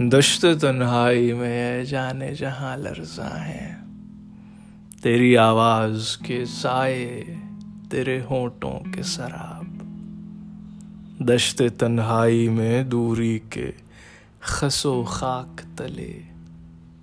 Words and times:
دشت 0.00 0.46
تنہائی 0.60 1.32
میں 1.32 1.84
جانے 1.84 2.34
جہاں 2.34 2.76
لرزاں 2.76 3.38
ہیں۔ 3.38 3.76
تیری 5.02 5.36
آواز 5.36 6.16
کے 6.16 6.44
سائے 6.44 7.24
تیرے 7.90 8.20
ہونٹوں 8.30 8.80
کے 8.94 9.02
سراب۔ 9.02 9.64
دشت 11.20 11.62
تنہائی 11.78 12.48
میں 12.48 12.84
دوری 12.84 13.38
کے 13.50 13.70
خس 14.40 14.86
و 14.86 15.02
خاک 15.02 15.78
تلے 15.78 16.20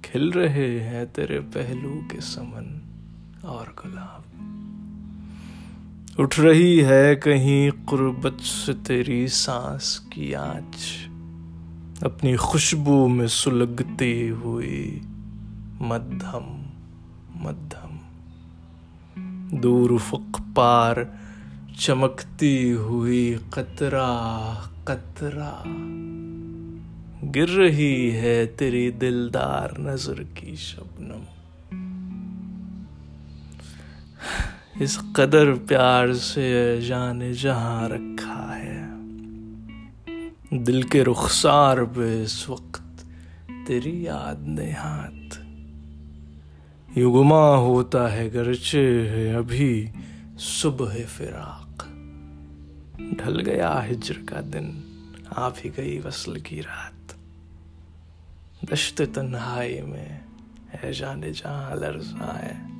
کھل 0.02 0.30
رہے 0.30 0.84
ہیں 0.84 1.06
تیرے 1.14 1.40
پہلو 1.54 2.00
کے 2.12 2.22
سمن 2.22 2.80
اور 3.42 3.66
گلاب۔ 3.86 4.22
اٹھ 6.18 6.40
رہی 6.40 6.86
ہے 6.86 7.16
کہیں 7.16 7.70
قربت 7.86 8.42
سے 8.42 8.72
تیری 8.88 9.28
سانس 9.28 10.00
کی 10.00 10.36
آنچ۔ 10.36 11.05
اپنی 12.02 12.36
خوشبو 12.36 13.08
میں 13.08 13.28
سلگتی 13.28 14.30
ہوئی 14.30 15.00
مدھم 15.80 16.64
مدھم۔ 17.36 17.98
دور 19.58 19.90
افق 19.90 20.42
پار 20.56 20.96
چمکتی 21.78 22.74
ہوئی 22.74 23.36
قطرہ 23.50 24.54
قطرہ۔ 24.84 25.64
گر 27.36 27.50
رہی 27.50 28.12
ہے 28.12 28.46
تیری 28.46 28.92
دلدار 28.92 29.80
نظر 29.80 30.24
کی 30.34 30.56
شبنم۔ 30.56 31.24
اس 34.80 35.00
قدر 35.14 35.54
پیار 35.68 36.14
سے 36.14 36.80
جان 36.88 37.32
جہاں 37.32 37.90
رکھا 37.90 38.58
ہے۔ 38.58 38.75
دل 40.52 40.82
کے 40.82 41.04
رخسار 41.04 41.78
پہ 41.84 42.24
اس 42.24 42.50
وقت 42.50 43.06
تیری 43.68 44.04
یاد 44.04 44.48
نے 44.48 44.72
ہاتھ۔ 44.72 45.40
یوں 46.96 47.14
گما 47.14 47.58
ہوتا 47.58 48.12
ہے 48.12 48.30
گرچہ 48.34 48.78
ہے 48.78 49.34
ابھی 49.34 49.86
صبح 50.40 50.96
فراق۔ 51.08 51.88
ڈھل 52.98 53.50
گیا 53.50 53.90
ہجر 53.90 54.14
کا 54.26 54.42
دن 54.54 54.72
آپ 55.30 55.54
ہی 55.66 55.70
گئی 55.78 56.00
وصل 56.06 56.40
کی 56.40 56.62
رات۔ 56.62 57.14
دشت 58.74 59.02
تنہائی 59.14 59.82
میں 59.82 60.20
ہے 60.74 60.94
جانے 60.94 61.32
جہاں 61.32 61.76
لرزاں 61.76 62.75